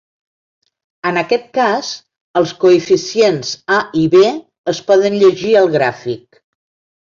En 1.09 1.19
aquest 1.21 1.45
cas 1.57 1.91
els 2.41 2.55
coeficients 2.65 3.53
a 3.77 3.79
i 4.07 4.09
be 4.17 4.25
es 4.77 4.83
poden 4.91 5.23
llegir 5.27 5.57
al 5.65 5.73
gràfic. 5.81 6.45